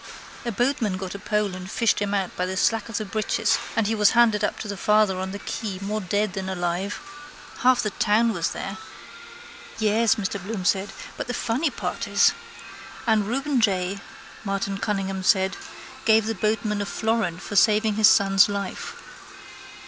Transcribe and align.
A 0.47 0.51
boatman 0.51 0.97
got 0.97 1.13
a 1.13 1.19
pole 1.19 1.53
and 1.53 1.69
fished 1.69 1.99
him 2.01 2.15
out 2.15 2.35
by 2.35 2.47
the 2.47 2.57
slack 2.57 2.89
of 2.89 2.97
the 2.97 3.05
breeches 3.05 3.59
and 3.75 3.85
he 3.85 3.93
was 3.93 4.15
landed 4.15 4.43
up 4.43 4.57
to 4.57 4.67
the 4.67 4.75
father 4.75 5.19
on 5.19 5.29
the 5.29 5.37
quay 5.37 5.77
more 5.79 6.01
dead 6.01 6.33
than 6.33 6.49
alive. 6.49 6.99
Half 7.59 7.83
the 7.83 7.91
town 7.91 8.33
was 8.33 8.49
there. 8.49 8.79
—Yes, 9.77 10.15
Mr 10.15 10.41
Bloom 10.41 10.65
said. 10.65 10.91
But 11.17 11.27
the 11.27 11.35
funny 11.35 11.69
part 11.69 12.07
is..... 12.07 12.33
—And 13.05 13.27
Reuben 13.27 13.61
J, 13.61 13.99
Martin 14.43 14.79
Cunningham 14.79 15.21
said, 15.21 15.55
gave 16.03 16.25
the 16.25 16.33
boatman 16.33 16.81
a 16.81 16.87
florin 16.87 17.37
for 17.37 17.55
saving 17.55 17.93
his 17.93 18.07
son's 18.09 18.49
life. 18.49 18.95